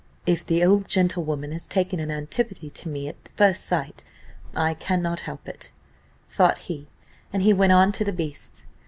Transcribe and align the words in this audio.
"If 0.25 0.43
the 0.43 0.65
old 0.65 0.87
gentlewoman 0.87 1.51
has 1.51 1.67
taken 1.67 1.99
an 1.99 2.09
antipathy 2.09 2.71
to 2.71 2.89
me 2.89 3.07
at 3.07 3.29
first 3.37 3.63
sight, 3.63 4.03
I 4.55 4.73
cannot 4.73 5.19
help 5.29 5.47
it," 5.47 5.71
thought 6.27 6.57
he, 6.57 6.87
and 7.31 7.43
he 7.43 7.53
went 7.53 7.73
on 7.73 7.91
to 7.91 8.03
the 8.03 8.11
beasts. 8.11 8.65